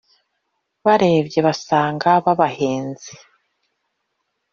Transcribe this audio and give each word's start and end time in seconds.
Barebye 0.85 1.39
basanga 1.47 2.09
babahenze. 2.25 3.11